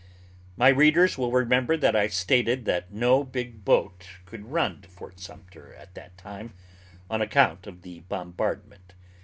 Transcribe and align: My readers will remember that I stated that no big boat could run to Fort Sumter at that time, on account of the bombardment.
My 0.57 0.69
readers 0.69 1.15
will 1.15 1.31
remember 1.31 1.77
that 1.77 1.95
I 1.95 2.07
stated 2.07 2.65
that 2.65 2.91
no 2.91 3.23
big 3.23 3.63
boat 3.63 4.07
could 4.25 4.47
run 4.51 4.81
to 4.81 4.89
Fort 4.89 5.19
Sumter 5.19 5.75
at 5.75 5.93
that 5.93 6.17
time, 6.17 6.55
on 7.07 7.21
account 7.21 7.67
of 7.67 7.83
the 7.83 7.99
bombardment. 7.99 8.95